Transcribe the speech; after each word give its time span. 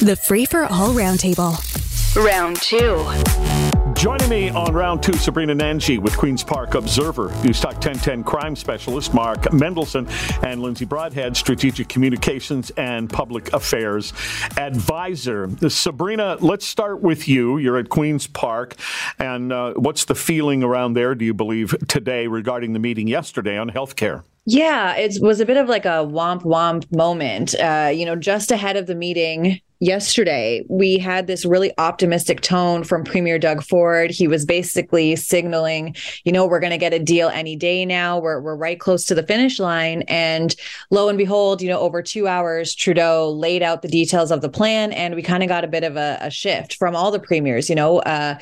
The 0.00 0.14
Free 0.14 0.44
for 0.44 0.64
All 0.64 0.92
Roundtable. 0.92 1.56
Round 2.22 2.60
two. 2.60 3.02
Joining 3.94 4.28
me 4.28 4.50
on 4.50 4.74
round 4.74 5.02
two, 5.02 5.14
Sabrina 5.14 5.54
Nanji 5.54 5.98
with 5.98 6.14
Queen's 6.18 6.44
Park 6.44 6.74
Observer, 6.74 7.30
Newstalk 7.40 7.76
1010 7.76 8.22
crime 8.22 8.54
specialist 8.54 9.14
Mark 9.14 9.40
Mendelson, 9.44 10.06
and 10.44 10.60
Lindsay 10.60 10.84
Broadhead, 10.84 11.34
strategic 11.34 11.88
communications 11.88 12.68
and 12.76 13.08
public 13.08 13.50
affairs 13.54 14.12
advisor. 14.58 15.48
Sabrina, 15.70 16.36
let's 16.40 16.66
start 16.66 17.00
with 17.00 17.26
you. 17.26 17.56
You're 17.56 17.78
at 17.78 17.88
Queen's 17.88 18.26
Park, 18.26 18.76
and 19.18 19.50
uh, 19.50 19.72
what's 19.74 20.04
the 20.04 20.14
feeling 20.14 20.62
around 20.62 20.92
there, 20.92 21.14
do 21.14 21.24
you 21.24 21.32
believe, 21.32 21.74
today 21.88 22.26
regarding 22.26 22.74
the 22.74 22.78
meeting 22.78 23.08
yesterday 23.08 23.56
on 23.56 23.70
healthcare? 23.70 24.24
Yeah, 24.44 24.94
it 24.94 25.20
was 25.22 25.40
a 25.40 25.46
bit 25.46 25.56
of 25.56 25.68
like 25.68 25.86
a 25.86 26.04
womp 26.06 26.42
womp 26.42 26.94
moment. 26.94 27.54
Uh, 27.58 27.90
you 27.92 28.04
know, 28.04 28.14
just 28.14 28.52
ahead 28.52 28.76
of 28.76 28.86
the 28.86 28.94
meeting, 28.94 29.60
yesterday 29.80 30.64
we 30.68 30.98
had 30.98 31.26
this 31.26 31.44
really 31.44 31.72
optimistic 31.78 32.40
tone 32.40 32.82
from 32.82 33.04
premier 33.04 33.38
doug 33.38 33.62
ford. 33.62 34.10
He 34.10 34.26
was 34.26 34.44
basically 34.44 35.16
signaling 35.16 35.94
you 36.24 36.32
know 36.32 36.46
we're 36.46 36.60
going 36.60 36.70
to 36.70 36.78
get 36.78 36.94
a 36.94 36.98
deal 36.98 37.28
any 37.28 37.56
day 37.56 37.84
now. 37.84 38.18
We're, 38.18 38.40
we're 38.40 38.56
right 38.56 38.80
close 38.80 39.04
to 39.06 39.14
the 39.14 39.22
finish 39.22 39.58
line. 39.58 40.02
And 40.02 40.54
lo 40.90 41.08
and 41.08 41.18
behold 41.18 41.60
you 41.60 41.68
know 41.68 41.80
over 41.80 42.02
two 42.02 42.26
hours 42.26 42.74
trudeau 42.74 43.30
laid 43.30 43.62
out 43.62 43.82
the 43.82 43.88
details 43.88 44.30
of 44.30 44.40
the 44.40 44.48
plan 44.48 44.92
and 44.92 45.14
we 45.14 45.22
kind 45.22 45.42
of 45.42 45.48
got 45.48 45.64
a 45.64 45.68
bit 45.68 45.84
of 45.84 45.96
a, 45.96 46.18
a, 46.22 46.30
shift 46.30 46.74
from 46.74 46.94
all 46.94 47.10
the 47.10 47.18
premiers 47.18 47.70
you 47.70 47.74
know 47.74 47.98
uh, 48.00 48.38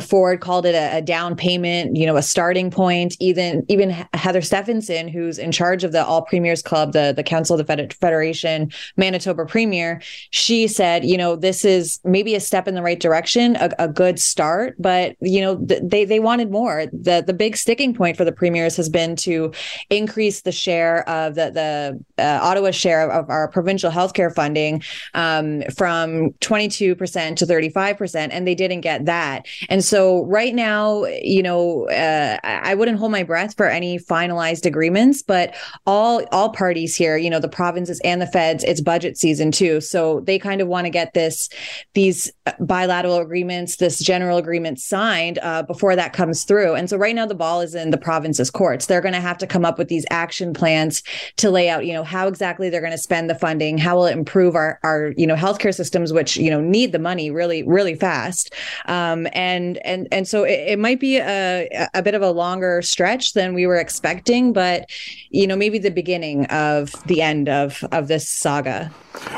ford 0.00 0.40
called 0.40 0.66
it 0.66 0.74
a, 0.74 0.98
a, 0.98 1.02
down 1.02 1.36
payment 1.36 1.96
you 1.96 2.06
know 2.06 2.16
a 2.16 2.22
starting 2.22 2.70
point. 2.70 3.16
Even 3.20 3.64
even 3.68 3.90
heather 4.14 4.40
stefanson 4.40 5.08
who's 5.08 5.38
in 5.38 5.52
charge 5.52 5.84
of 5.84 5.92
the 5.92 6.04
all 6.04 6.22
premiers 6.22 6.62
club 6.62 6.92
the, 6.92 7.12
the 7.14 7.22
council 7.22 7.58
of 7.58 7.66
the 7.66 7.96
federation 8.00 8.70
manitoba 8.96 9.44
premier 9.44 10.00
she 10.30 10.66
said, 10.78 11.04
you 11.04 11.18
know, 11.22 11.36
this 11.36 11.64
is 11.64 12.00
maybe 12.04 12.34
a 12.34 12.40
step 12.40 12.68
in 12.68 12.74
the 12.74 12.82
right 12.88 13.00
direction, 13.00 13.56
a, 13.56 13.68
a 13.78 13.88
good 14.02 14.16
start, 14.18 14.76
but 14.78 15.16
you 15.20 15.40
know, 15.42 15.52
th- 15.68 15.82
they 15.92 16.04
they 16.12 16.20
wanted 16.20 16.48
more. 16.50 16.86
the 17.08 17.18
The 17.26 17.36
big 17.44 17.56
sticking 17.56 17.92
point 18.00 18.16
for 18.16 18.24
the 18.24 18.36
premiers 18.40 18.76
has 18.76 18.88
been 18.88 19.16
to 19.26 19.52
increase 19.90 20.42
the 20.42 20.52
share 20.52 20.96
of 21.08 21.34
the 21.34 21.46
the 21.60 22.22
uh, 22.24 22.38
Ottawa 22.48 22.70
share 22.70 23.10
of 23.10 23.28
our 23.28 23.48
provincial 23.48 23.90
healthcare 23.90 24.32
funding 24.40 24.82
um, 25.14 25.62
from 25.76 26.32
twenty 26.48 26.68
two 26.78 26.94
percent 26.94 27.38
to 27.38 27.46
thirty 27.46 27.70
five 27.70 27.96
percent, 27.98 28.32
and 28.32 28.46
they 28.46 28.54
didn't 28.54 28.82
get 28.82 29.04
that. 29.06 29.46
And 29.68 29.82
so 29.84 30.24
right 30.40 30.54
now, 30.54 31.04
you 31.22 31.42
know, 31.42 31.88
uh, 31.90 32.38
I 32.70 32.74
wouldn't 32.78 32.98
hold 32.98 33.12
my 33.12 33.24
breath 33.24 33.52
for 33.56 33.66
any 33.66 33.98
finalized 33.98 34.64
agreements, 34.64 35.22
but 35.22 35.46
all 35.86 36.22
all 36.30 36.50
parties 36.64 36.96
here, 37.02 37.16
you 37.24 37.30
know, 37.32 37.40
the 37.40 37.56
provinces 37.60 38.00
and 38.04 38.20
the 38.22 38.30
feds, 38.36 38.62
it's 38.64 38.80
budget 38.80 39.18
season 39.18 39.50
too, 39.50 39.80
so 39.80 40.20
they 40.28 40.38
kind 40.38 40.60
of 40.60 40.67
want 40.68 40.86
to 40.86 40.90
get 40.90 41.14
this 41.14 41.48
these 41.94 42.30
bilateral 42.60 43.18
agreements, 43.18 43.76
this 43.76 43.98
general 44.00 44.38
agreement 44.38 44.80
signed 44.80 45.38
uh, 45.42 45.62
before 45.62 45.96
that 45.96 46.12
comes 46.12 46.44
through. 46.44 46.74
And 46.74 46.88
so 46.88 46.96
right 46.96 47.14
now 47.14 47.26
the 47.26 47.34
ball 47.34 47.60
is 47.60 47.74
in 47.74 47.90
the 47.90 47.98
province's 47.98 48.50
courts. 48.50 48.86
They're 48.86 49.00
going 49.00 49.14
to 49.14 49.20
have 49.20 49.38
to 49.38 49.46
come 49.46 49.64
up 49.64 49.78
with 49.78 49.88
these 49.88 50.06
action 50.10 50.52
plans 50.52 51.02
to 51.36 51.50
lay 51.50 51.68
out, 51.68 51.86
you 51.86 51.92
know, 51.92 52.04
how 52.04 52.28
exactly 52.28 52.70
they're 52.70 52.80
going 52.80 52.92
to 52.92 52.98
spend 52.98 53.30
the 53.30 53.34
funding, 53.34 53.78
how 53.78 53.96
will 53.96 54.06
it 54.06 54.12
improve 54.12 54.54
our 54.54 54.78
our 54.82 55.12
you 55.16 55.26
know 55.26 55.34
healthcare 55.34 55.74
systems, 55.74 56.12
which 56.12 56.36
you 56.36 56.50
know 56.50 56.60
need 56.60 56.92
the 56.92 56.98
money 56.98 57.30
really 57.30 57.62
really 57.62 57.94
fast. 57.94 58.52
Um, 58.86 59.26
and 59.32 59.78
and 59.78 60.08
and 60.12 60.26
so 60.28 60.44
it, 60.44 60.72
it 60.72 60.78
might 60.78 61.00
be 61.00 61.18
a 61.18 61.68
a 61.94 62.02
bit 62.02 62.14
of 62.14 62.22
a 62.22 62.30
longer 62.30 62.82
stretch 62.82 63.32
than 63.32 63.54
we 63.54 63.66
were 63.66 63.76
expecting, 63.76 64.52
but 64.52 64.86
you 65.30 65.46
know 65.46 65.56
maybe 65.56 65.78
the 65.78 65.90
beginning 65.90 66.46
of 66.46 66.94
the 67.06 67.22
end 67.22 67.48
of 67.48 67.84
of 67.92 68.08
this 68.08 68.28
saga. 68.28 68.90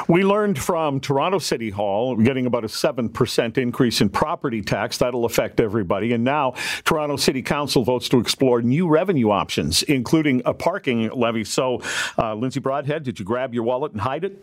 We 0.08 0.24
learned 0.24 0.58
from 0.58 1.00
Toronto 1.00 1.19
City 1.38 1.70
Hall 1.70 2.16
getting 2.16 2.46
about 2.46 2.64
a 2.64 2.68
7% 2.68 3.58
increase 3.58 4.00
in 4.00 4.08
property 4.08 4.62
tax. 4.62 4.98
That'll 4.98 5.24
affect 5.24 5.60
everybody. 5.60 6.12
And 6.12 6.24
now 6.24 6.54
Toronto 6.84 7.16
City 7.16 7.42
Council 7.42 7.84
votes 7.84 8.08
to 8.08 8.18
explore 8.18 8.62
new 8.62 8.88
revenue 8.88 9.30
options, 9.30 9.82
including 9.84 10.42
a 10.44 10.54
parking 10.54 11.10
levy. 11.10 11.44
So, 11.44 11.82
uh, 12.18 12.34
Lindsay 12.34 12.60
Broadhead, 12.60 13.02
did 13.02 13.18
you 13.18 13.24
grab 13.24 13.54
your 13.54 13.64
wallet 13.64 13.92
and 13.92 14.00
hide 14.00 14.24
it? 14.24 14.42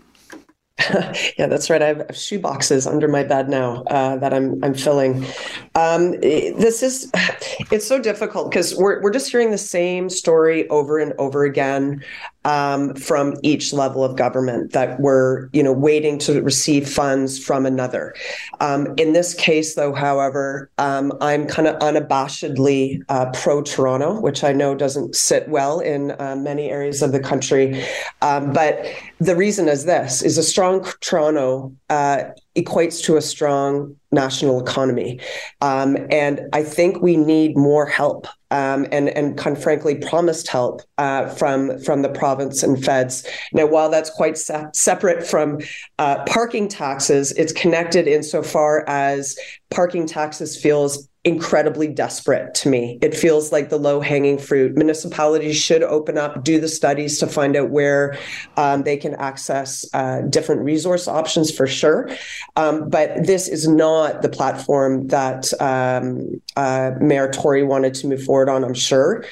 yeah, 1.40 1.48
that's 1.48 1.70
right. 1.72 1.82
I 1.82 1.88
have 1.88 2.16
shoe 2.16 2.40
boxes 2.40 2.86
under 2.86 3.08
my 3.08 3.24
bed 3.24 3.50
now 3.50 3.84
uh, 3.90 4.18
that 4.18 4.32
I'm 4.32 4.64
I'm 4.64 4.76
filling. 4.76 5.26
Um, 5.74 6.12
this 6.12 6.84
is 6.84 7.12
it's 7.72 7.88
so 7.88 8.00
difficult 8.00 8.52
because 8.52 8.76
we're 8.76 9.02
we're 9.02 9.12
just 9.12 9.32
hearing 9.32 9.50
the 9.50 9.58
same 9.58 10.08
story 10.08 10.70
over 10.70 11.00
and 11.00 11.14
over 11.18 11.46
again 11.46 12.04
um, 12.48 12.96
from 12.96 13.36
each 13.44 13.74
level 13.74 14.04
of 14.06 14.16
government 14.16 14.72
that 14.72 15.00
we're 15.02 15.50
you 15.52 15.62
know 15.62 15.74
waiting 15.74 16.18
to 16.18 16.42
receive 16.42 16.90
funds 16.90 17.38
from 17.38 17.66
another. 17.66 18.16
Um, 18.62 18.94
in 18.98 19.14
this 19.14 19.34
case, 19.34 19.76
though, 19.76 19.94
however, 19.94 20.72
um, 20.78 21.12
I'm 21.20 21.46
kind 21.46 21.68
of 21.68 21.76
unabashedly 21.80 23.04
uh, 23.10 23.30
pro 23.34 23.62
Toronto, 23.62 24.20
which 24.20 24.44
I 24.44 24.54
know 24.54 24.74
doesn't 24.76 25.16
sit 25.16 25.50
well 25.50 25.80
in 25.82 26.16
uh, 26.20 26.38
many 26.38 26.70
areas 26.70 27.02
of 27.02 27.12
the 27.12 27.20
country. 27.20 27.84
Um, 28.22 28.54
but 28.54 28.86
the 29.20 29.36
reason 29.36 29.68
is 29.68 29.84
this: 29.84 30.24
is 30.24 30.38
a 30.38 30.44
strong 30.44 30.88
Toronto 31.02 31.76
uh, 31.90 32.24
equates 32.58 33.04
to 33.06 33.16
a 33.16 33.22
strong 33.22 33.96
national 34.12 34.60
economy. 34.60 35.20
Um, 35.62 35.98
and 36.10 36.42
I 36.54 36.64
think 36.64 37.02
we 37.02 37.16
need 37.16 37.56
more 37.56 37.86
help 37.86 38.28
um, 38.52 38.88
and, 38.92 39.10
and 39.10 39.38
kind 39.38 39.56
of 39.56 39.62
frankly 39.62 39.96
promised 39.96 40.48
help 40.48 40.82
uh, 40.98 41.28
from, 41.28 41.80
from 41.80 42.02
the 42.02 42.10
province 42.10 42.64
and 42.64 42.84
feds. 42.84 43.28
Now, 43.54 43.68
while 43.68 43.90
that's 43.90 44.10
quite 44.10 44.38
se- 44.38 44.68
separate 44.74 45.26
from 45.26 45.60
uh, 46.00 46.24
parking 46.26 46.68
taxes, 46.68 47.32
it's 47.34 47.54
connected 47.54 48.08
insofar 48.08 48.86
as 48.88 49.38
parking 49.70 50.08
taxes 50.08 50.60
feels 50.60 51.08
incredibly 51.28 51.88
desperate 51.90 52.56
to 52.56 52.70
me. 52.70 52.98
It 53.02 53.14
feels 53.14 53.52
like 53.52 53.70
the 53.70 53.78
low 53.78 54.00
hanging 54.00 54.38
fruit. 54.38 54.76
Municipalities 54.76 55.58
should 55.58 55.84
open 55.84 56.18
up, 56.18 56.42
do 56.42 56.58
the 56.60 56.70
studies 56.70 57.20
to 57.20 57.28
find 57.28 57.58
out 57.58 57.70
where 57.70 58.18
um, 58.56 58.84
they 58.84 58.96
can 58.96 59.14
access 59.16 59.86
uh, 59.94 60.22
different 60.30 60.62
resource 60.62 61.06
options 61.06 61.52
for 61.52 61.68
sure. 61.68 62.10
Um, 62.56 62.90
but 62.90 63.26
this 63.26 63.50
is 63.50 63.68
not 63.68 64.22
the 64.22 64.30
platform 64.30 65.08
that 65.08 65.52
um, 65.62 66.42
uh, 66.56 66.92
Mayor 67.02 67.30
Tory 67.30 67.64
wanted 67.64 67.94
to 67.96 68.08
move 68.08 68.24
forward 68.24 68.48
on, 68.48 68.64
I'm 68.64 68.74
sure. 68.74 69.26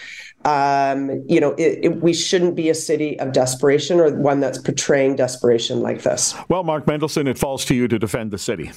Um, 0.43 1.23
you 1.27 1.39
know, 1.39 1.53
it, 1.53 1.79
it, 1.81 2.01
we 2.01 2.13
shouldn't 2.13 2.55
be 2.55 2.69
a 2.69 2.75
city 2.75 3.17
of 3.19 3.31
desperation 3.31 3.99
or 4.01 4.13
one 4.13 4.41
that's 4.41 4.57
portraying 4.57 5.15
desperation 5.15 5.79
like 5.79 6.03
this. 6.03 6.35
Well, 6.49 6.63
Mark 6.63 6.85
Mendelson, 6.85 7.27
it 7.27 7.37
falls 7.37 7.63
to 7.65 7.73
you 7.73 7.87
to 7.87 7.97
defend 7.97 8.31
the 8.31 8.37
city. 8.37 8.71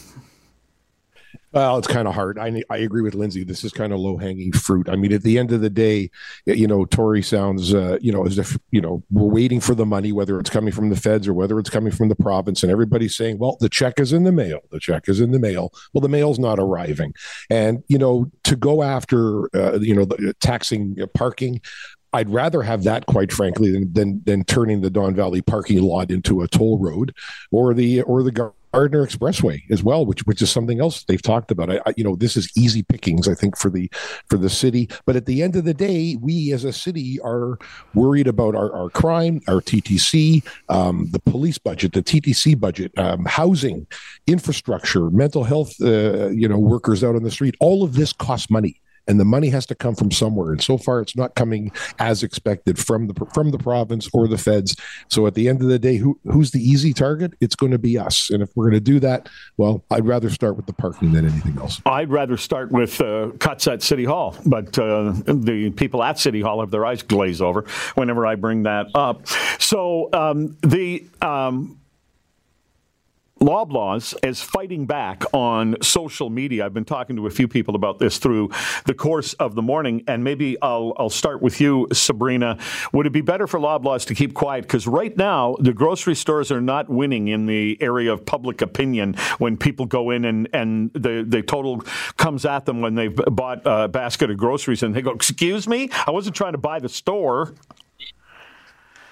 Well, 1.52 1.78
it's 1.78 1.88
kind 1.88 2.06
of 2.06 2.14
hard. 2.14 2.38
I 2.38 2.62
I 2.68 2.76
agree 2.78 3.00
with 3.00 3.14
Lindsay. 3.14 3.42
This 3.42 3.64
is 3.64 3.72
kind 3.72 3.92
of 3.92 4.00
low 4.00 4.18
hanging 4.18 4.52
fruit. 4.52 4.88
I 4.88 4.96
mean, 4.96 5.12
at 5.14 5.22
the 5.22 5.38
end 5.38 5.50
of 5.50 5.62
the 5.62 5.70
day, 5.70 6.10
you 6.44 6.66
know, 6.66 6.84
Tory 6.84 7.22
sounds, 7.22 7.72
uh, 7.72 7.96
you 8.02 8.12
know, 8.12 8.26
as 8.26 8.38
if 8.38 8.58
you 8.70 8.82
know 8.82 9.02
we're 9.10 9.30
waiting 9.30 9.58
for 9.60 9.74
the 9.74 9.86
money, 9.86 10.12
whether 10.12 10.38
it's 10.38 10.50
coming 10.50 10.72
from 10.72 10.90
the 10.90 10.96
feds 10.96 11.26
or 11.26 11.32
whether 11.32 11.58
it's 11.58 11.70
coming 11.70 11.90
from 11.90 12.10
the 12.10 12.16
province, 12.16 12.62
and 12.62 12.70
everybody's 12.70 13.16
saying, 13.16 13.38
"Well, 13.38 13.56
the 13.60 13.70
check 13.70 13.98
is 13.98 14.12
in 14.12 14.24
the 14.24 14.32
mail. 14.32 14.60
The 14.70 14.78
check 14.80 15.08
is 15.08 15.20
in 15.20 15.30
the 15.30 15.38
mail." 15.38 15.72
Well, 15.94 16.02
the 16.02 16.08
mail's 16.08 16.38
not 16.38 16.58
arriving, 16.58 17.14
and 17.48 17.82
you 17.88 17.96
know, 17.96 18.30
to 18.44 18.54
go 18.54 18.82
after, 18.82 19.48
uh, 19.56 19.78
you 19.80 19.94
know, 19.94 20.04
the, 20.04 20.34
taxing 20.40 20.96
parking. 21.14 21.60
I'd 22.14 22.30
rather 22.30 22.62
have 22.62 22.84
that, 22.84 23.04
quite 23.04 23.30
frankly, 23.32 23.70
than, 23.70 23.92
than 23.92 24.22
than 24.24 24.44
turning 24.44 24.80
the 24.80 24.88
Don 24.88 25.14
Valley 25.14 25.42
parking 25.42 25.82
lot 25.82 26.10
into 26.10 26.40
a 26.40 26.48
toll 26.48 26.78
road, 26.78 27.14
or 27.52 27.74
the 27.74 28.00
or 28.02 28.22
the 28.22 28.32
Gardiner 28.72 29.06
Expressway 29.06 29.62
as 29.70 29.82
well, 29.82 30.04
which 30.06 30.20
which 30.26 30.42
is 30.42 30.50
something 30.50 30.80
else 30.80 31.04
they've 31.04 31.22
talked 31.22 31.50
about. 31.50 31.70
I, 31.70 31.80
I, 31.86 31.94
you 31.96 32.04
know, 32.04 32.16
this 32.16 32.36
is 32.36 32.50
easy 32.56 32.82
pickings, 32.82 33.28
I 33.28 33.34
think, 33.34 33.56
for 33.56 33.70
the 33.70 33.90
for 34.28 34.36
the 34.36 34.50
city. 34.50 34.88
But 35.06 35.16
at 35.16 35.26
the 35.26 35.42
end 35.42 35.56
of 35.56 35.64
the 35.64 35.74
day, 35.74 36.16
we 36.20 36.52
as 36.52 36.64
a 36.64 36.72
city 36.72 37.18
are 37.20 37.58
worried 37.94 38.26
about 38.26 38.54
our, 38.54 38.72
our 38.74 38.90
crime, 38.90 39.40
our 39.48 39.60
TTC, 39.60 40.44
um, 40.68 41.08
the 41.10 41.20
police 41.20 41.58
budget, 41.58 41.92
the 41.92 42.02
TTC 42.02 42.58
budget, 42.58 42.96
um, 42.98 43.24
housing, 43.24 43.86
infrastructure, 44.26 45.10
mental 45.10 45.44
health, 45.44 45.74
uh, 45.80 46.28
you 46.28 46.48
know, 46.48 46.58
workers 46.58 47.02
out 47.02 47.16
on 47.16 47.22
the 47.22 47.30
street. 47.30 47.56
All 47.60 47.82
of 47.82 47.94
this 47.94 48.12
costs 48.12 48.50
money 48.50 48.80
and 49.08 49.18
the 49.18 49.24
money 49.24 49.48
has 49.48 49.66
to 49.66 49.74
come 49.74 49.94
from 49.94 50.10
somewhere. 50.10 50.52
And 50.52 50.62
so 50.62 50.78
far, 50.78 51.00
it's 51.00 51.16
not 51.16 51.34
coming 51.34 51.72
as 51.98 52.22
expected 52.22 52.78
from 52.78 53.08
the 53.08 53.26
from 53.32 53.50
the 53.50 53.58
province 53.58 54.08
or 54.12 54.28
the 54.28 54.38
feds. 54.38 54.76
So 55.08 55.26
at 55.26 55.34
the 55.34 55.48
end 55.48 55.62
of 55.62 55.68
the 55.68 55.78
day, 55.78 55.96
who 55.96 56.18
who's 56.24 56.50
the 56.50 56.60
easy 56.60 56.92
target? 56.92 57.32
It's 57.40 57.56
going 57.56 57.72
to 57.72 57.78
be 57.78 57.98
us. 57.98 58.30
And 58.30 58.42
if 58.42 58.50
we're 58.54 58.64
going 58.64 58.74
to 58.74 58.80
do 58.80 59.00
that, 59.00 59.28
well, 59.56 59.84
I'd 59.90 60.06
rather 60.06 60.30
start 60.30 60.56
with 60.56 60.66
the 60.66 60.72
parking 60.74 61.12
than 61.12 61.26
anything 61.26 61.58
else. 61.58 61.80
I'd 61.86 62.10
rather 62.10 62.36
start 62.36 62.70
with 62.70 63.00
uh, 63.00 63.30
cuts 63.38 63.66
at 63.66 63.82
City 63.82 64.04
Hall, 64.04 64.36
but 64.46 64.78
uh, 64.78 65.12
the 65.26 65.72
people 65.76 66.02
at 66.02 66.18
City 66.18 66.40
Hall 66.40 66.60
have 66.60 66.70
their 66.70 66.84
eyes 66.84 67.02
glazed 67.02 67.42
over 67.42 67.64
whenever 67.94 68.26
I 68.26 68.34
bring 68.34 68.64
that 68.64 68.86
up. 68.94 69.26
So 69.58 70.10
um, 70.12 70.56
the 70.62 71.06
um, 71.22 71.78
Loblaws 73.40 74.14
is 74.26 74.42
fighting 74.42 74.86
back 74.86 75.22
on 75.32 75.76
social 75.80 76.28
media. 76.28 76.66
I've 76.66 76.74
been 76.74 76.84
talking 76.84 77.16
to 77.16 77.26
a 77.26 77.30
few 77.30 77.46
people 77.46 77.76
about 77.76 77.98
this 77.98 78.18
through 78.18 78.50
the 78.86 78.94
course 78.94 79.32
of 79.34 79.54
the 79.54 79.62
morning, 79.62 80.02
and 80.08 80.24
maybe 80.24 80.60
I'll, 80.60 80.92
I'll 80.96 81.10
start 81.10 81.40
with 81.40 81.60
you, 81.60 81.86
Sabrina. 81.92 82.58
Would 82.92 83.06
it 83.06 83.12
be 83.12 83.20
better 83.20 83.46
for 83.46 83.60
Loblaws 83.60 84.06
to 84.06 84.14
keep 84.14 84.34
quiet? 84.34 84.62
Because 84.62 84.86
right 84.86 85.16
now, 85.16 85.56
the 85.60 85.72
grocery 85.72 86.14
stores 86.14 86.50
are 86.50 86.60
not 86.60 86.88
winning 86.88 87.28
in 87.28 87.46
the 87.46 87.80
area 87.80 88.12
of 88.12 88.26
public 88.26 88.60
opinion 88.60 89.14
when 89.38 89.56
people 89.56 89.86
go 89.86 90.10
in 90.10 90.24
and, 90.24 90.48
and 90.52 90.92
the, 90.94 91.24
the 91.26 91.42
total 91.42 91.80
comes 92.16 92.44
at 92.44 92.66
them 92.66 92.80
when 92.80 92.96
they've 92.96 93.14
bought 93.14 93.62
a 93.64 93.88
basket 93.88 94.30
of 94.30 94.36
groceries 94.36 94.82
and 94.82 94.94
they 94.94 95.02
go, 95.02 95.12
Excuse 95.12 95.68
me? 95.68 95.90
I 96.06 96.10
wasn't 96.10 96.34
trying 96.34 96.52
to 96.52 96.58
buy 96.58 96.80
the 96.80 96.88
store. 96.88 97.54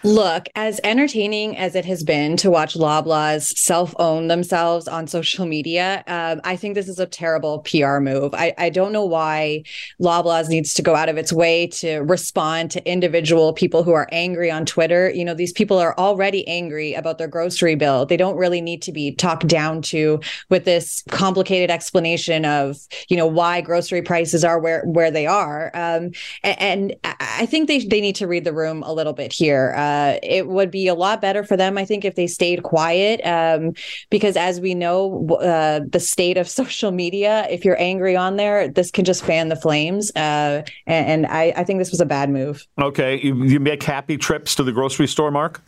Look, 0.06 0.48
as 0.54 0.78
entertaining 0.84 1.56
as 1.56 1.74
it 1.74 1.84
has 1.86 2.04
been 2.04 2.36
to 2.36 2.48
watch 2.48 2.74
Loblaws 2.74 3.58
self 3.58 3.92
own 3.98 4.28
themselves 4.28 4.86
on 4.86 5.08
social 5.08 5.46
media, 5.46 6.04
um, 6.06 6.40
I 6.44 6.54
think 6.54 6.76
this 6.76 6.86
is 6.86 7.00
a 7.00 7.06
terrible 7.06 7.58
PR 7.62 7.98
move. 7.98 8.32
I, 8.32 8.54
I 8.56 8.70
don't 8.70 8.92
know 8.92 9.04
why 9.04 9.64
Loblaws 10.00 10.48
needs 10.48 10.74
to 10.74 10.82
go 10.82 10.94
out 10.94 11.08
of 11.08 11.16
its 11.16 11.32
way 11.32 11.66
to 11.66 11.98
respond 12.02 12.70
to 12.70 12.88
individual 12.88 13.52
people 13.52 13.82
who 13.82 13.94
are 13.94 14.06
angry 14.12 14.48
on 14.48 14.64
Twitter. 14.64 15.10
You 15.10 15.24
know, 15.24 15.34
these 15.34 15.52
people 15.52 15.76
are 15.76 15.98
already 15.98 16.46
angry 16.46 16.94
about 16.94 17.18
their 17.18 17.26
grocery 17.26 17.74
bill. 17.74 18.06
They 18.06 18.16
don't 18.16 18.36
really 18.36 18.60
need 18.60 18.82
to 18.82 18.92
be 18.92 19.12
talked 19.12 19.48
down 19.48 19.82
to 19.82 20.20
with 20.50 20.64
this 20.64 21.02
complicated 21.10 21.68
explanation 21.68 22.44
of, 22.44 22.78
you 23.08 23.16
know, 23.16 23.26
why 23.26 23.60
grocery 23.60 24.02
prices 24.02 24.44
are 24.44 24.60
where, 24.60 24.84
where 24.84 25.10
they 25.10 25.26
are. 25.26 25.72
Um, 25.74 26.12
and, 26.44 26.60
and, 26.60 26.96
I 27.38 27.44
think 27.44 27.66
they, 27.66 27.80
they 27.80 28.00
need 28.00 28.16
to 28.16 28.26
read 28.26 28.44
the 28.44 28.52
room 28.52 28.82
a 28.82 28.92
little 28.92 29.12
bit 29.12 29.32
here. 29.32 29.74
Uh, 29.76 29.95
uh, 29.96 30.18
it 30.22 30.48
would 30.48 30.70
be 30.70 30.88
a 30.88 30.94
lot 30.94 31.20
better 31.20 31.42
for 31.44 31.56
them, 31.56 31.78
I 31.78 31.84
think, 31.84 32.04
if 32.04 32.14
they 32.14 32.26
stayed 32.26 32.62
quiet. 32.62 33.20
Um, 33.24 33.72
because 34.10 34.36
as 34.36 34.60
we 34.60 34.74
know, 34.74 35.26
uh, 35.40 35.80
the 35.88 36.00
state 36.00 36.36
of 36.36 36.48
social 36.60 36.90
media, 36.90 37.46
if 37.50 37.64
you're 37.64 37.80
angry 37.80 38.16
on 38.16 38.36
there, 38.36 38.68
this 38.68 38.90
can 38.90 39.04
just 39.04 39.24
fan 39.24 39.48
the 39.48 39.56
flames. 39.56 40.10
Uh, 40.14 40.62
and, 40.86 41.06
and 41.06 41.26
I, 41.26 41.52
I, 41.56 41.64
think 41.64 41.78
this 41.78 41.90
was 41.90 42.00
a 42.00 42.06
bad 42.06 42.30
move. 42.30 42.66
Okay. 42.80 43.20
You, 43.20 43.44
you 43.44 43.60
make 43.60 43.82
happy 43.82 44.16
trips 44.16 44.54
to 44.56 44.62
the 44.62 44.72
grocery 44.72 45.06
store, 45.06 45.30
Mark? 45.30 45.62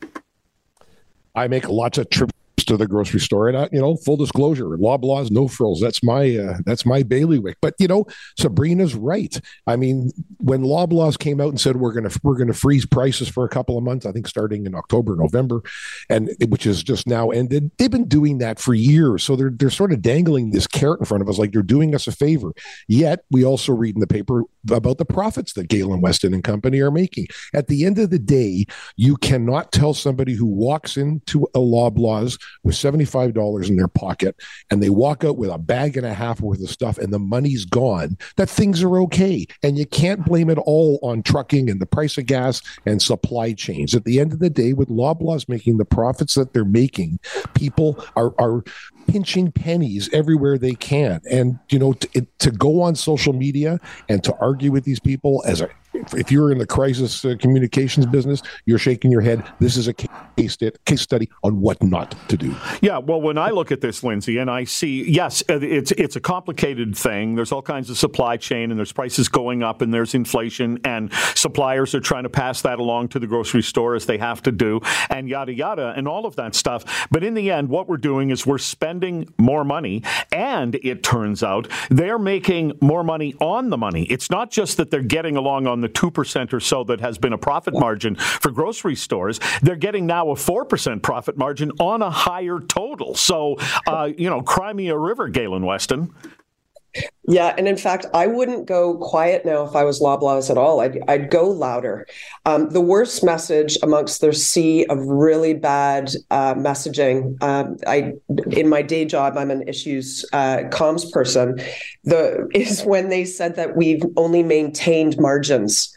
I 1.35 1.49
make 1.49 1.69
lots 1.69 1.99
of 1.99 2.11
trips 2.11 2.33
to 2.69 2.77
the 2.77 2.87
grocery 2.87 3.21
store. 3.21 3.49
And 3.49 3.57
I, 3.57 3.69
you 3.73 3.81
know, 3.81 3.97
full 3.97 4.17
disclosure, 4.17 4.65
Loblaws, 4.65 5.31
no 5.31 5.49
frills. 5.49 5.81
That's 5.81 6.03
my 6.03 6.37
uh, 6.37 6.59
that's 6.65 6.87
my 6.87 7.03
bailiwick. 7.03 7.57
But 7.61 7.75
you 7.79 7.89
know, 7.89 8.07
Sabrina's 8.39 8.95
right. 8.95 9.39
I 9.67 9.77
mean, 9.77 10.11
when 10.39 10.63
Loblaws 10.63 11.19
came 11.19 11.41
out 11.41 11.49
and 11.49 11.61
said 11.61 11.77
we're 11.77 11.93
gonna 11.93 12.11
we're 12.23 12.37
gonna 12.37 12.55
freeze 12.55 12.87
prices 12.87 13.29
for 13.29 13.45
a 13.45 13.49
couple 13.49 13.77
of 13.77 13.85
months, 13.85 14.07
I 14.07 14.13
think 14.13 14.29
starting 14.29 14.67
in 14.67 14.75
October, 14.75 15.17
November, 15.17 15.63
and 16.09 16.31
which 16.49 16.67
is 16.67 16.83
just 16.83 17.07
now 17.07 17.31
ended. 17.31 17.71
They've 17.79 17.91
been 17.91 18.09
doing 18.09 18.39
that 18.39 18.59
for 18.59 18.75
years. 18.75 19.25
So 19.25 19.35
they're 19.35 19.51
they're 19.51 19.71
sort 19.71 19.93
of 19.93 20.03
dangling 20.03 20.51
this 20.51 20.67
carrot 20.67 21.01
in 21.01 21.07
front 21.07 21.23
of 21.23 21.29
us, 21.29 21.39
like 21.39 21.53
they're 21.53 21.63
doing 21.63 21.95
us 21.95 22.07
a 22.07 22.13
favor. 22.13 22.53
Yet 22.87 23.25
we 23.31 23.45
also 23.45 23.73
read 23.73 23.97
in 23.97 24.01
the 24.01 24.07
paper 24.07 24.43
about 24.71 24.99
the 24.99 25.05
profits 25.05 25.55
that 25.55 25.69
Galen 25.69 26.01
Weston 26.01 26.35
and 26.35 26.45
company 26.45 26.81
are 26.81 26.91
making. 26.91 27.27
At 27.55 27.69
the 27.69 27.87
end 27.87 27.99
of 27.99 28.11
the 28.11 28.19
day, 28.19 28.67
you 28.97 29.17
cannot 29.17 29.73
tell 29.73 29.95
somebody 29.95 30.35
who 30.35 30.47
walks 30.47 30.97
into 30.97 31.45
a 31.55 31.59
Loblaws 31.59 32.39
with 32.65 32.75
$75 32.75 33.69
in 33.69 33.77
their 33.77 33.89
pocket 33.89 34.37
and 34.71 34.83
they 34.83 34.91
walk 34.91 35.25
out 35.25 35.37
with 35.37 35.51
a 35.51 35.59
bag 35.59 35.97
and 35.97 36.07
a 36.07 36.15
half 36.15 36.41
worth 36.41 36.63
of 36.63 36.71
stuff 36.71 36.99
and 36.99 37.13
the 37.13 37.19
money's 37.19 37.65
gone, 37.65 38.17
that 38.37 38.51
things 38.51 38.83
are 38.83 38.99
okay. 39.01 39.47
And 39.63 39.79
you 39.79 39.87
can't 39.87 40.25
blame 40.25 40.51
it 40.51 40.59
all 40.59 40.99
on 41.03 41.23
trucking 41.23 41.71
and 41.71 41.81
the 41.81 41.87
price 41.87 42.19
of 42.19 42.27
gas 42.27 42.61
and 42.87 43.01
supply 43.01 43.53
chains. 43.53 43.95
At 43.95 44.05
the 44.05 44.21
end 44.21 44.33
of 44.33 44.39
the 44.39 44.51
day, 44.51 44.73
with 44.73 44.89
Loblaws 44.89 45.49
making 45.49 45.79
the 45.79 45.85
profits 45.85 46.35
that 46.35 46.53
they're 46.53 46.65
making, 46.65 47.21
people 47.55 48.05
are, 48.17 48.35
are 48.39 48.63
pinching 49.09 49.51
pennies 49.51 50.09
everywhere 50.13 50.59
they 50.59 50.75
can. 50.75 51.21
And, 51.31 51.59
you 51.71 51.79
know, 51.79 51.95
to, 51.95 52.27
to 52.39 52.51
go 52.51 52.83
on 52.83 52.95
social 52.95 53.33
media 53.33 53.81
and 54.09 54.23
to 54.25 54.35
argue 54.41 54.71
with 54.71 54.85
these 54.85 55.01
people 55.01 55.43
as 55.47 55.61
a 55.61 55.71
if 55.95 56.31
you're 56.31 56.53
in 56.53 56.59
the 56.59 56.67
crisis 56.67 57.25
uh, 57.25 57.35
communications 57.39 58.07
business, 58.07 58.43
you're 58.67 58.79
shaking 58.79 59.11
your 59.11 59.21
head. 59.21 59.45
This 59.59 59.77
is 59.77 59.89
a 59.89 59.95
case, 59.95 60.57
case 60.85 61.01
study 61.01 61.29
on 61.43 61.61
what 61.61 61.83
not 61.83 62.15
to 62.29 62.37
do. 62.37 62.55
Yeah, 62.81 62.99
well, 62.99 63.21
when 63.21 63.39
I 63.39 63.51
look 63.51 63.73
at 63.73 63.81
this, 63.81 64.03
Lindsay, 64.03 64.39
and 64.39 64.51
I 64.51 64.65
see, 64.65 65.09
yes, 65.09 65.43
uh, 65.49 65.59
it's 65.61 65.93
it's 65.93 66.17
a 66.17 66.21
complicated 66.21 66.97
thing. 66.97 67.35
There's 67.35 67.53
all 67.53 67.63
kinds 67.63 67.91
of 67.91 67.99
supply 67.99 68.37
chain, 68.37 68.71
and 68.71 68.79
there's 68.79 68.93
prices 68.93 69.29
going 69.29 69.63
up, 69.63 69.83
and 69.83 69.93
there's 69.93 70.15
inflation, 70.15 70.79
and 70.85 71.13
suppliers 71.35 71.95
are 71.95 72.01
trying 72.01 72.25
to 72.25 72.31
pass 72.31 72.63
that 72.63 72.79
along 72.79 73.09
to 73.09 73.19
the 73.19 73.27
grocery 73.27 73.63
store 73.63 73.95
as 73.95 74.07
they 74.07 74.19
have 74.19 74.43
to 74.43 74.53
do, 74.53 74.81
and 75.11 75.29
yada 75.29 75.53
yada, 75.53 75.95
and 75.97 76.07
all 76.07 76.27
of 76.27 76.37
that 76.37 76.55
stuff. 76.55 77.09
But 77.11 77.25
in 77.25 77.35
the 77.35 77.51
end, 77.51 77.69
what 77.69 77.89
we're 77.89 77.97
doing 77.97 78.31
is 78.31 78.47
we're 78.47 78.59
spending 78.59 79.29
more 79.39 79.65
money, 79.65 80.03
and 80.33 80.75
it 80.77 81.03
turns 81.03 81.43
out 81.43 81.69
they're 81.91 82.19
making 82.19 82.73
more 82.81 83.03
money 83.03 83.35
on 83.41 83.71
the 83.71 83.77
money. 83.77 84.05
It's 84.05 84.31
not 84.31 84.51
just 84.51 84.77
that 84.77 84.91
they're 84.91 85.03
getting 85.03 85.37
along 85.37 85.67
on 85.67 85.81
the 85.81 85.88
2% 85.89 86.53
or 86.53 86.61
so 86.61 86.85
that 86.85 87.01
has 87.01 87.19
been 87.19 87.33
a 87.33 87.39
profit 87.39 87.75
margin 87.75 88.15
for 88.15 88.51
grocery 88.51 88.95
stores, 88.95 89.41
they're 89.63 89.77
getting 89.77 90.07
now 90.07 90.31
a 90.31 90.35
4% 90.35 91.03
profit 91.03 91.37
margin 91.37 91.73
on 91.79 92.03
a 92.03 92.11
higher 92.11 92.61
total. 92.61 93.15
So, 93.15 93.57
uh, 93.87 94.11
you 94.17 94.31
know, 94.31 94.43
cry 94.43 94.73
me 94.73 94.89
a 94.89 94.97
river, 94.97 95.29
Galen 95.29 95.65
Weston. 95.65 96.15
Yeah, 97.31 97.55
and 97.59 97.69
in 97.69 97.77
fact, 97.77 98.07
I 98.15 98.27
wouldn't 98.27 98.67
go 98.67 98.97
quiet 98.97 99.45
now 99.45 99.63
if 99.63 99.77
I 99.77 99.85
was 99.85 100.01
Loblaws 100.01 100.49
at 100.49 100.57
all. 100.57 100.81
I'd, 100.81 100.99
I'd 101.09 101.31
go 101.31 101.47
louder. 101.47 102.07
Um, 102.47 102.71
the 102.71 102.81
worst 102.81 103.23
message 103.23 103.77
amongst 103.83 104.23
their 104.23 104.33
sea 104.33 104.87
of 104.87 104.99
really 105.07 105.53
bad 105.53 106.11
uh, 106.31 106.55
messaging. 106.55 107.41
Um, 107.43 107.77
I, 107.87 108.15
in 108.51 108.71
my 108.71 108.81
day 108.81 109.05
job, 109.05 109.37
I'm 109.37 109.51
an 109.51 109.69
issues 109.69 110.25
uh, 110.33 110.61
comms 110.71 111.13
person. 111.13 111.61
The 112.05 112.49
is 112.55 112.83
when 112.83 113.11
they 113.11 113.27
said 113.27 113.57
that 113.57 113.77
we've 113.77 114.03
only 114.17 114.43
maintained 114.43 115.19
margins, 115.19 115.95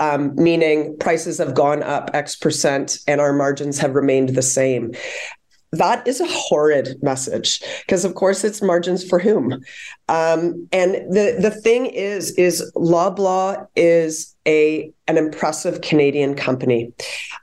um, 0.00 0.34
meaning 0.34 0.96
prices 0.98 1.38
have 1.38 1.54
gone 1.54 1.84
up 1.84 2.10
X 2.12 2.34
percent 2.34 2.98
and 3.06 3.20
our 3.20 3.32
margins 3.32 3.78
have 3.78 3.94
remained 3.94 4.30
the 4.30 4.42
same 4.42 4.92
that 5.72 6.06
is 6.06 6.20
a 6.20 6.26
horrid 6.28 7.02
message 7.02 7.62
because 7.80 8.04
of 8.04 8.14
course 8.14 8.44
it's 8.44 8.60
margins 8.62 9.02
for 9.02 9.18
whom. 9.18 9.52
Um, 10.08 10.68
and 10.70 10.94
the 11.14 11.36
the 11.40 11.50
thing 11.50 11.86
is 11.86 12.32
is 12.32 12.70
loblaw 12.76 13.66
is 13.74 14.34
a 14.46 14.92
an 15.08 15.16
impressive 15.16 15.80
canadian 15.80 16.34
company. 16.34 16.92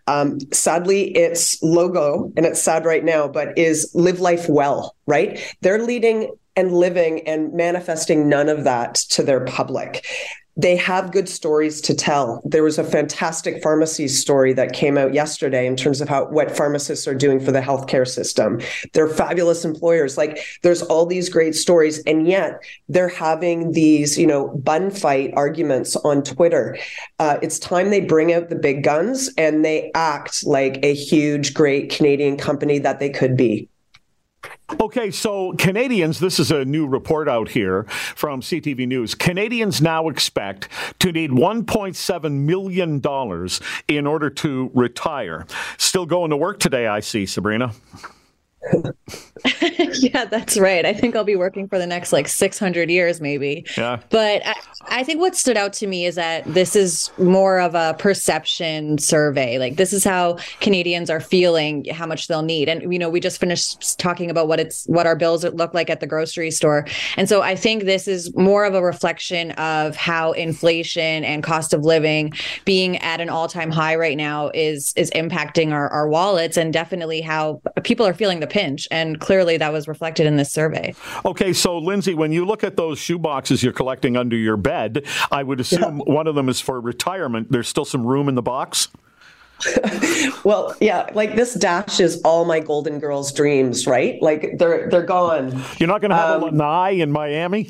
Um, 0.07 0.39
sadly 0.53 1.11
its 1.15 1.61
logo 1.63 2.31
and 2.37 2.45
it's 2.45 2.61
sad 2.61 2.85
right 2.85 3.03
now 3.03 3.27
but 3.27 3.57
is 3.57 3.89
live 3.93 4.19
life 4.19 4.47
well 4.47 4.95
right? 5.07 5.39
They're 5.61 5.83
leading 5.83 6.31
and 6.55 6.73
living 6.73 7.27
and 7.27 7.53
manifesting 7.53 8.29
none 8.29 8.49
of 8.49 8.63
that 8.65 8.95
to 8.95 9.23
their 9.23 9.45
public 9.45 10.05
they 10.59 10.75
have 10.75 11.13
good 11.13 11.29
stories 11.29 11.79
to 11.79 11.93
tell. 11.93 12.41
There 12.43 12.63
was 12.63 12.77
a 12.77 12.83
fantastic 12.83 13.63
pharmacy 13.63 14.09
story 14.09 14.51
that 14.53 14.73
came 14.73 14.97
out 14.97 15.13
yesterday 15.13 15.65
in 15.65 15.77
terms 15.77 16.01
of 16.01 16.09
how 16.09 16.25
what 16.25 16.55
pharmacists 16.55 17.07
are 17.07 17.15
doing 17.15 17.39
for 17.39 17.53
the 17.53 17.61
healthcare 17.61 18.05
system. 18.05 18.59
They're 18.91 19.07
fabulous 19.07 19.63
employers. 19.63 20.17
Like 20.17 20.43
there's 20.61 20.81
all 20.81 21.05
these 21.05 21.29
great 21.29 21.55
stories, 21.55 21.99
and 21.99 22.27
yet 22.27 22.61
they're 22.89 23.07
having 23.07 23.71
these, 23.71 24.17
you 24.17 24.27
know, 24.27 24.49
bun 24.49 24.91
fight 24.91 25.33
arguments 25.37 25.95
on 25.97 26.23
Twitter. 26.23 26.77
Uh, 27.19 27.37
it's 27.41 27.57
time 27.57 27.89
they 27.89 28.01
bring 28.01 28.33
out 28.33 28.49
the 28.49 28.57
big 28.57 28.83
guns 28.83 29.29
and 29.37 29.63
they 29.63 29.91
act 29.95 30.45
like 30.45 30.83
a 30.83 30.93
huge, 30.93 31.53
great 31.53 31.89
Canadian 31.89 32.35
company 32.35 32.79
that 32.79 32.99
they 32.99 33.09
could 33.09 33.37
be. 33.37 33.69
Okay, 34.77 35.09
so 35.09 35.53
Canadians, 35.53 36.19
this 36.19 36.39
is 36.39 36.51
a 36.51 36.63
new 36.63 36.85
report 36.85 37.27
out 37.27 37.49
here 37.49 37.83
from 38.15 38.41
CTV 38.41 38.87
News. 38.87 39.15
Canadians 39.15 39.81
now 39.81 40.09
expect 40.09 40.69
to 40.99 41.11
need 41.11 41.31
$1.7 41.31 42.31
million 42.31 43.01
in 43.87 44.07
order 44.07 44.29
to 44.29 44.71
retire. 44.75 45.47
Still 45.77 46.05
going 46.05 46.29
to 46.29 46.37
work 46.37 46.59
today, 46.59 46.85
I 46.85 46.99
see, 46.99 47.25
Sabrina. 47.25 47.73
yeah, 49.93 50.25
that's 50.25 50.57
right. 50.57 50.85
I 50.85 50.93
think 50.93 51.15
I'll 51.15 51.23
be 51.23 51.35
working 51.35 51.67
for 51.67 51.77
the 51.77 51.87
next 51.87 52.11
like 52.11 52.27
600 52.27 52.89
years, 52.89 53.21
maybe. 53.21 53.65
Yeah. 53.77 53.99
But 54.09 54.45
I, 54.45 54.55
I, 54.89 55.03
think 55.03 55.21
what 55.21 55.35
stood 55.35 55.55
out 55.55 55.71
to 55.73 55.87
me 55.87 56.05
is 56.05 56.15
that 56.15 56.43
this 56.45 56.75
is 56.75 57.09
more 57.17 57.59
of 57.61 57.73
a 57.73 57.95
perception 57.97 58.97
survey. 58.97 59.57
Like, 59.57 59.77
this 59.77 59.93
is 59.93 60.03
how 60.03 60.39
Canadians 60.59 61.09
are 61.09 61.21
feeling, 61.21 61.85
how 61.85 62.05
much 62.05 62.27
they'll 62.27 62.41
need. 62.41 62.67
And, 62.67 62.91
you 62.91 62.99
know, 62.99 63.09
we 63.09 63.21
just 63.21 63.39
finished 63.39 63.97
talking 63.97 64.29
about 64.29 64.49
what 64.49 64.59
it's, 64.59 64.85
what 64.87 65.07
our 65.07 65.15
bills 65.15 65.45
look 65.45 65.73
like 65.73 65.89
at 65.89 66.01
the 66.01 66.07
grocery 66.07 66.51
store. 66.51 66.85
And 67.15 67.29
so 67.29 67.41
I 67.41 67.55
think 67.55 67.83
this 67.83 68.09
is 68.09 68.35
more 68.35 68.65
of 68.65 68.73
a 68.73 68.83
reflection 68.83 69.51
of 69.51 69.95
how 69.95 70.33
inflation 70.33 71.23
and 71.23 71.43
cost 71.43 71.73
of 71.73 71.85
living 71.85 72.33
being 72.65 72.97
at 72.97 73.21
an 73.21 73.29
all 73.29 73.47
time 73.47 73.71
high 73.71 73.95
right 73.95 74.17
now 74.17 74.51
is, 74.53 74.93
is 74.97 75.09
impacting 75.11 75.71
our, 75.71 75.87
our 75.89 76.09
wallets 76.09 76.57
and 76.57 76.73
definitely 76.73 77.21
how 77.21 77.61
people 77.83 78.05
are 78.05 78.13
feeling 78.13 78.41
the 78.41 78.48
pinch. 78.49 78.87
And 78.91 79.19
clearly 79.19 79.57
that 79.57 79.71
was 79.71 79.87
reflected 79.87 80.25
in 80.25 80.37
this 80.37 80.51
survey. 80.51 80.93
Okay, 81.25 81.53
so 81.53 81.77
Lindsay, 81.77 82.13
when 82.13 82.31
you 82.31 82.45
look 82.45 82.63
at 82.63 82.77
those 82.77 82.99
shoe 82.99 83.19
boxes 83.19 83.63
you're 83.63 83.73
collecting 83.73 84.17
under 84.17 84.35
your 84.35 84.57
bed, 84.57 85.05
I 85.31 85.43
would 85.43 85.59
assume 85.59 85.97
yeah. 85.99 86.13
one 86.13 86.27
of 86.27 86.35
them 86.35 86.49
is 86.49 86.59
for 86.61 86.79
retirement. 86.79 87.51
There's 87.51 87.67
still 87.67 87.85
some 87.85 88.05
room 88.05 88.29
in 88.29 88.35
the 88.35 88.41
box. 88.41 88.89
well, 90.43 90.75
yeah, 90.79 91.09
like 91.13 91.35
this 91.35 91.53
dash 91.53 91.99
is 91.99 92.21
all 92.23 92.45
my 92.45 92.59
Golden 92.59 92.99
Girls 92.99 93.33
dreams, 93.33 93.85
right? 93.87 94.21
Like 94.21 94.57
they're 94.57 94.89
they're 94.89 95.03
gone. 95.03 95.61
You're 95.77 95.87
not 95.87 96.01
going 96.01 96.11
to 96.11 96.15
have 96.15 96.37
um, 96.37 96.43
a 96.43 96.45
lanai 96.45 97.01
in 97.01 97.11
Miami. 97.11 97.69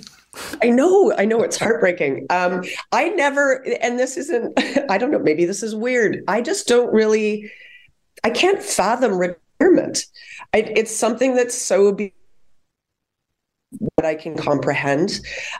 I 0.61 0.69
know, 0.69 1.13
I 1.17 1.25
know, 1.25 1.41
it's 1.41 1.57
heartbreaking. 1.57 2.27
Um, 2.29 2.63
I 2.91 3.09
never, 3.09 3.65
and 3.81 3.97
this 3.97 4.17
isn't. 4.17 4.53
I 4.89 4.97
don't 4.97 5.11
know. 5.11 5.19
Maybe 5.19 5.45
this 5.45 5.63
is 5.63 5.75
weird. 5.75 6.23
I 6.27 6.41
just 6.41 6.67
don't 6.67 6.93
really. 6.93 7.51
I 8.23 8.29
can't 8.29 8.61
fathom 8.61 9.13
retirement. 9.59 10.05
I, 10.53 10.59
it's 10.75 10.95
something 10.95 11.35
that's 11.35 11.55
so. 11.55 11.91
Be- 11.91 12.13
what 13.95 14.03
I 14.03 14.15
can 14.15 14.35
comprehend. 14.35 15.19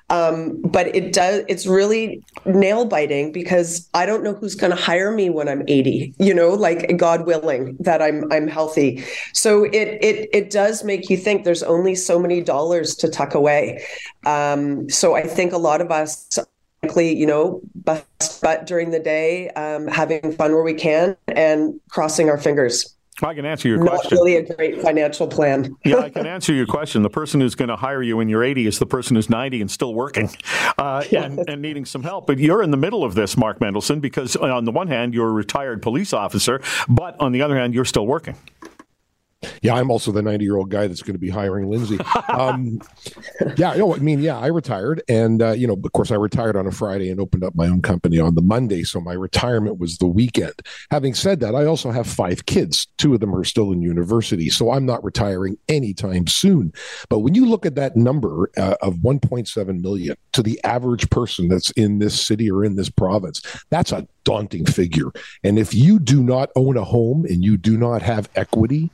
Um, 0.10 0.60
but 0.64 0.88
it 0.96 1.14
does, 1.14 1.44
it's 1.48 1.68
really 1.68 2.24
nail 2.44 2.86
biting 2.86 3.32
because 3.32 3.88
I 3.94 4.08
don't 4.08 4.24
know 4.24 4.34
who's 4.34 4.56
going 4.56 4.76
to 4.76 4.82
hire 4.82 5.12
me 5.12 5.30
when 5.30 5.48
I'm 5.48 5.62
80, 5.68 6.16
you 6.18 6.34
know, 6.34 6.50
like 6.50 6.98
God 6.98 7.28
willing 7.28 7.78
that 7.82 8.02
I'm, 8.02 8.24
I'm 8.32 8.48
healthy. 8.48 9.04
So 9.34 9.66
it, 9.66 10.00
it, 10.02 10.28
it 10.34 10.50
does 10.50 10.84
make 10.84 11.12
you 11.12 11.18
think 11.18 11.44
there's 11.44 11.62
only 11.62 11.94
so 11.94 12.18
many 12.18 12.42
dollars 12.42 12.96
to 12.96 13.10
tuck 13.10 13.36
away. 13.36 13.86
Um, 14.26 14.90
so 14.90 15.16
I 15.16 15.22
think 15.22 15.54
a 15.54 15.60
lot 15.60 15.80
of 15.80 15.92
us 15.92 16.40
likely, 16.82 17.16
you 17.16 17.28
know, 17.28 17.62
bust 17.76 18.42
butt 18.42 18.66
during 18.66 18.90
the 18.90 19.00
day, 19.00 19.50
um, 19.50 19.88
having 19.88 20.32
fun 20.32 20.54
where 20.54 20.64
we 20.64 20.74
can, 20.74 21.16
and 21.28 21.80
crossing 21.90 22.28
our 22.28 22.40
fingers. 22.40 22.96
I 23.24 23.34
can 23.34 23.46
answer 23.46 23.68
your 23.68 23.78
Not 23.78 23.90
question. 23.90 24.18
really 24.18 24.38
a 24.38 24.56
great 24.56 24.82
financial 24.82 25.28
plan. 25.28 25.76
yeah, 25.84 25.98
I 25.98 26.10
can 26.10 26.26
answer 26.36 26.54
your 26.54 26.66
question. 26.66 27.02
The 27.02 27.10
person 27.10 27.42
who's 27.42 27.56
going 27.56 27.70
to 27.70 27.76
hire 27.76 28.02
you 28.02 28.18
when 28.18 28.30
you're 28.30 28.44
80 28.44 28.68
is 28.68 28.80
the 28.80 28.86
person 28.86 29.16
who's 29.16 29.30
90 29.30 29.62
and 29.62 29.72
still 29.72 29.94
working 29.94 30.30
uh, 30.78 31.04
and, 31.16 31.40
and, 31.50 31.62
needing 31.62 31.86
some 31.86 32.04
help. 32.04 32.28
But 32.28 32.40
you're 32.40 32.64
in 32.64 32.72
the 32.72 32.78
middle 32.78 33.04
of 33.04 33.16
this, 33.16 33.38
Mark 33.38 33.60
Mendelson, 33.60 34.02
because 34.02 34.36
on 34.36 34.66
the 34.66 34.72
one 34.72 34.88
hand, 34.88 35.14
you're 35.14 35.30
a 35.30 35.32
retired 35.32 35.82
police 35.82 36.14
officer, 36.14 36.62
but 36.88 37.20
on 37.20 37.32
the 37.32 37.42
other 37.42 37.58
hand, 37.58 37.74
you're 37.74 37.86
still 37.86 38.08
working. 38.08 38.36
Yeah, 39.62 39.76
I'm 39.76 39.92
also 39.92 40.12
the 40.12 40.22
90 40.22 40.44
year 40.44 40.58
old 40.58 40.70
guy 40.70 40.88
that's 40.88 41.02
going 41.02 41.14
to 41.14 41.20
be 41.20 41.30
hiring 41.30 41.70
Lindsay. 41.70 42.00
Um, 42.30 42.80
yeah, 43.58 43.74
no, 43.74 43.96
I 43.96 44.00
mean, 44.00 44.22
yeah, 44.22 44.38
I 44.38 44.48
retired, 44.48 45.02
and 45.10 45.42
uh, 45.42 45.52
you 45.52 45.68
know, 45.68 45.74
of 45.74 45.92
course, 45.94 46.12
I 46.12 46.16
retired 46.16 46.56
on 46.56 46.68
a 46.68 46.72
Friday 46.72 47.10
and 47.10 47.20
opened 47.20 47.44
up 47.44 47.56
my 47.56 47.68
own 47.68 47.82
company 47.82 48.20
on 48.20 48.36
the 48.36 48.42
Monday, 48.42 48.84
so 48.84 49.02
my 49.02 49.14
retirement 49.14 49.80
was 49.80 49.98
the 49.98 50.08
weekend. 50.08 50.54
Having 50.92 51.16
said 51.16 51.40
that, 51.42 51.56
I 51.56 51.66
also 51.66 51.92
have 51.92 52.08
five 52.08 52.46
kids. 52.46 52.88
Two 52.98 53.14
of 53.14 53.20
them 53.20 53.36
are 53.36 53.44
still 53.44 53.72
in 53.72 53.82
university, 53.82 54.50
so 54.50 54.72
I'm 54.72 54.86
not 54.86 55.04
retiring 55.04 55.58
anytime 55.68 56.28
soon. 56.28 56.74
But 57.10 57.20
when 57.20 57.36
you 57.36 57.46
look 57.46 57.66
at 57.66 57.76
that 57.76 57.96
number 57.96 58.50
uh, 58.58 58.76
of 58.82 58.96
1.7 58.96 59.82
million 59.82 60.16
to 60.34 60.44
the 60.44 60.64
average 60.64 61.10
person 61.10 61.48
that's 61.48 61.72
in 61.72 62.00
this 62.00 62.20
city 62.20 62.50
or 62.50 62.64
in 62.64 62.76
this 62.76 62.90
province, 62.90 63.42
that's 63.70 63.92
a 63.92 64.08
daunting 64.24 64.66
figure. 64.66 65.12
And 65.44 65.58
if 65.58 65.74
you 65.74 66.00
do 66.00 66.22
not 66.22 66.50
own 66.56 66.78
a 66.78 66.84
home 66.84 67.26
and 67.26 67.44
you 67.44 67.58
do 67.58 67.78
not 67.78 68.02
have 68.02 68.30
equity 68.36 68.90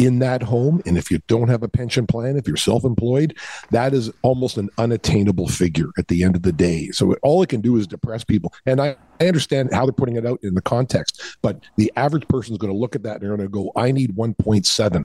in 0.00 0.18
that 0.20 0.42
home. 0.42 0.80
And 0.86 0.96
if 0.96 1.10
you 1.10 1.20
don't 1.28 1.48
have 1.48 1.62
a 1.62 1.68
pension 1.68 2.06
plan, 2.06 2.38
if 2.38 2.48
you're 2.48 2.56
self 2.56 2.84
employed, 2.84 3.36
that 3.70 3.92
is 3.92 4.10
almost 4.22 4.56
an 4.56 4.70
unattainable 4.78 5.46
figure 5.46 5.90
at 5.98 6.08
the 6.08 6.24
end 6.24 6.34
of 6.34 6.42
the 6.42 6.52
day. 6.52 6.88
So 6.88 7.14
all 7.22 7.42
it 7.42 7.50
can 7.50 7.60
do 7.60 7.76
is 7.76 7.86
depress 7.86 8.24
people. 8.24 8.54
And 8.64 8.80
I, 8.80 8.96
I 9.20 9.26
understand 9.26 9.74
how 9.74 9.84
they're 9.84 9.92
putting 9.92 10.16
it 10.16 10.24
out 10.24 10.40
in 10.42 10.54
the 10.54 10.62
context, 10.62 11.22
but 11.42 11.60
the 11.76 11.92
average 11.96 12.26
person 12.28 12.54
is 12.54 12.58
going 12.58 12.72
to 12.72 12.78
look 12.78 12.96
at 12.96 13.02
that 13.02 13.20
and 13.20 13.22
they're 13.22 13.36
going 13.36 13.40
to 13.40 13.48
go, 13.48 13.72
I 13.76 13.92
need 13.92 14.16
1.7 14.16 15.04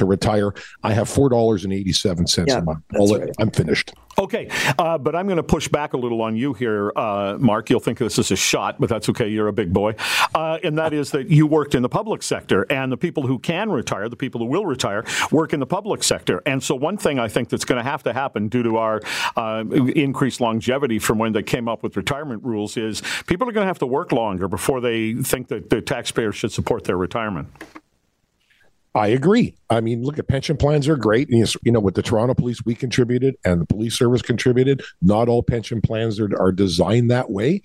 to 0.00 0.04
retire. 0.04 0.52
I 0.82 0.92
have 0.92 1.08
four 1.08 1.28
dollars 1.28 1.64
and 1.64 1.72
eighty 1.72 1.92
seven 1.92 2.26
cents 2.26 2.52
a 2.52 2.62
month. 2.62 2.84
Right. 2.92 3.30
I'm 3.38 3.50
finished. 3.50 3.92
Okay, 4.18 4.50
uh, 4.78 4.98
but 4.98 5.16
I'm 5.16 5.26
going 5.26 5.38
to 5.38 5.42
push 5.42 5.68
back 5.68 5.94
a 5.94 5.96
little 5.96 6.20
on 6.20 6.36
you 6.36 6.52
here, 6.52 6.92
uh, 6.94 7.38
Mark. 7.38 7.70
You'll 7.70 7.80
think 7.80 7.96
this 7.96 8.18
is 8.18 8.30
a 8.30 8.36
shot, 8.36 8.78
but 8.78 8.90
that's 8.90 9.08
okay. 9.08 9.28
You're 9.28 9.48
a 9.48 9.52
big 9.52 9.72
boy, 9.72 9.94
uh, 10.34 10.58
and 10.62 10.76
that 10.76 10.92
is 10.92 11.10
that 11.12 11.30
you 11.30 11.46
worked 11.46 11.74
in 11.74 11.80
the 11.80 11.88
public 11.88 12.22
sector, 12.22 12.66
and 12.70 12.92
the 12.92 12.98
people 12.98 13.26
who 13.26 13.38
can 13.38 13.70
retire, 13.70 14.08
the 14.10 14.16
people 14.16 14.40
who 14.40 14.46
will 14.46 14.66
retire, 14.66 15.04
work 15.30 15.54
in 15.54 15.60
the 15.60 15.66
public 15.66 16.02
sector. 16.02 16.42
And 16.44 16.62
so, 16.62 16.74
one 16.74 16.98
thing 16.98 17.18
I 17.18 17.28
think 17.28 17.48
that's 17.48 17.64
going 17.64 17.82
to 17.82 17.88
have 17.88 18.02
to 18.02 18.12
happen 18.12 18.48
due 18.48 18.62
to 18.64 18.76
our 18.76 19.00
uh, 19.36 19.64
increased 19.70 20.40
longevity 20.40 20.98
from 20.98 21.18
when 21.18 21.32
they 21.32 21.42
came 21.42 21.68
up 21.68 21.82
with 21.82 21.96
retirement 21.96 22.44
rules 22.44 22.76
is 22.76 23.02
people 23.26 23.48
are 23.48 23.52
going 23.52 23.64
to 23.64 23.68
have 23.68 23.78
to 23.78 23.86
work 23.86 24.12
longer 24.12 24.48
before 24.48 24.80
they 24.82 25.14
think 25.14 25.48
that 25.48 25.70
the 25.70 25.80
taxpayers 25.80 26.36
should 26.36 26.52
support 26.52 26.84
their 26.84 26.98
retirement. 26.98 27.48
I 28.94 29.08
agree. 29.08 29.54
I 29.68 29.80
mean, 29.80 30.02
look 30.02 30.18
at 30.18 30.26
pension 30.26 30.56
plans 30.56 30.88
are 30.88 30.96
great. 30.96 31.28
And, 31.30 31.48
you 31.62 31.70
know, 31.70 31.78
with 31.78 31.94
the 31.94 32.02
Toronto 32.02 32.34
Police, 32.34 32.64
we 32.64 32.74
contributed 32.74 33.36
and 33.44 33.60
the 33.60 33.66
police 33.66 33.96
service 33.96 34.20
contributed. 34.20 34.82
Not 35.00 35.28
all 35.28 35.44
pension 35.44 35.80
plans 35.80 36.18
are, 36.18 36.28
are 36.40 36.50
designed 36.50 37.08
that 37.10 37.30
way. 37.30 37.62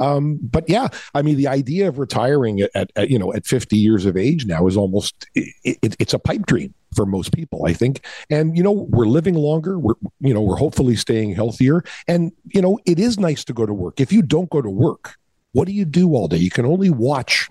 Um, 0.00 0.40
but 0.42 0.68
yeah, 0.68 0.88
I 1.14 1.22
mean, 1.22 1.36
the 1.36 1.46
idea 1.46 1.86
of 1.86 2.00
retiring 2.00 2.60
at, 2.60 2.90
at, 2.96 3.08
you 3.08 3.20
know, 3.20 3.32
at 3.32 3.46
50 3.46 3.76
years 3.76 4.04
of 4.04 4.16
age 4.16 4.46
now 4.46 4.66
is 4.66 4.76
almost, 4.76 5.26
it, 5.36 5.78
it, 5.80 5.96
it's 6.00 6.12
a 6.12 6.18
pipe 6.18 6.44
dream 6.46 6.74
for 6.96 7.06
most 7.06 7.32
people, 7.32 7.66
I 7.66 7.72
think. 7.72 8.04
And, 8.28 8.56
you 8.56 8.62
know, 8.64 8.72
we're 8.72 9.06
living 9.06 9.34
longer. 9.34 9.78
We're, 9.78 9.94
you 10.20 10.34
know, 10.34 10.42
we're 10.42 10.56
hopefully 10.56 10.96
staying 10.96 11.36
healthier. 11.36 11.84
And, 12.08 12.32
you 12.52 12.60
know, 12.60 12.80
it 12.84 12.98
is 12.98 13.16
nice 13.16 13.44
to 13.44 13.52
go 13.52 13.64
to 13.64 13.74
work. 13.74 14.00
If 14.00 14.12
you 14.12 14.22
don't 14.22 14.50
go 14.50 14.60
to 14.60 14.70
work, 14.70 15.16
what 15.52 15.66
do 15.66 15.72
you 15.72 15.84
do 15.84 16.14
all 16.14 16.26
day? 16.26 16.38
You 16.38 16.50
can 16.50 16.66
only 16.66 16.90
watch 16.90 17.48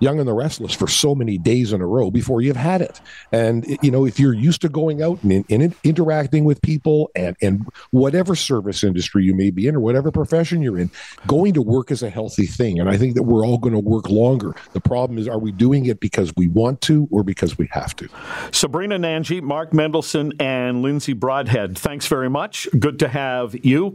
Young 0.00 0.18
and 0.18 0.28
the 0.28 0.32
Restless 0.32 0.72
for 0.72 0.88
so 0.88 1.14
many 1.14 1.38
days 1.38 1.72
in 1.72 1.80
a 1.80 1.86
row 1.86 2.10
before 2.10 2.40
you've 2.40 2.56
had 2.56 2.82
it. 2.82 3.00
And, 3.30 3.78
you 3.82 3.90
know, 3.90 4.04
if 4.04 4.18
you're 4.18 4.34
used 4.34 4.60
to 4.62 4.68
going 4.68 5.02
out 5.02 5.22
and, 5.22 5.44
and 5.50 5.74
interacting 5.84 6.44
with 6.44 6.60
people 6.62 7.10
and, 7.14 7.36
and 7.40 7.66
whatever 7.90 8.34
service 8.34 8.82
industry 8.82 9.24
you 9.24 9.34
may 9.34 9.50
be 9.50 9.66
in 9.66 9.76
or 9.76 9.80
whatever 9.80 10.10
profession 10.10 10.62
you're 10.62 10.78
in, 10.78 10.90
going 11.26 11.54
to 11.54 11.62
work 11.62 11.90
is 11.90 12.02
a 12.02 12.10
healthy 12.10 12.46
thing. 12.46 12.80
And 12.80 12.88
I 12.88 12.96
think 12.96 13.14
that 13.14 13.22
we're 13.22 13.46
all 13.46 13.58
going 13.58 13.74
to 13.74 13.80
work 13.80 14.08
longer. 14.08 14.54
The 14.72 14.80
problem 14.80 15.18
is, 15.18 15.28
are 15.28 15.38
we 15.38 15.52
doing 15.52 15.86
it 15.86 16.00
because 16.00 16.32
we 16.36 16.48
want 16.48 16.80
to 16.82 17.08
or 17.10 17.22
because 17.22 17.58
we 17.58 17.68
have 17.72 17.94
to? 17.96 18.08
Sabrina 18.50 18.98
Nanji, 18.98 19.42
Mark 19.42 19.70
Mendelson, 19.70 20.32
and 20.40 20.82
Lindsay 20.82 21.12
Broadhead, 21.12 21.78
thanks 21.78 22.06
very 22.06 22.30
much. 22.30 22.68
Good 22.78 22.98
to 23.00 23.08
have 23.08 23.64
you. 23.64 23.94